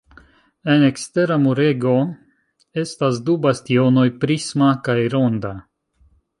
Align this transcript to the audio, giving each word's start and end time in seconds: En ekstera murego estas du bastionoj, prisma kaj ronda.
En 0.75 0.85
ekstera 0.87 1.37
murego 1.43 1.93
estas 2.85 3.21
du 3.29 3.37
bastionoj, 3.45 4.09
prisma 4.25 4.73
kaj 4.89 4.99
ronda. 5.19 5.57